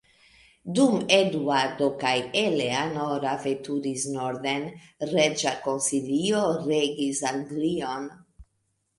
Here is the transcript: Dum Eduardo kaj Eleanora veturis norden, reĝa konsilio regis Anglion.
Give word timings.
Dum 0.77 0.93
Eduardo 1.15 1.89
kaj 2.03 2.13
Eleanora 2.43 3.33
veturis 3.43 4.05
norden, 4.13 4.65
reĝa 5.11 5.53
konsilio 5.67 6.41
regis 6.71 7.21
Anglion. 7.33 8.09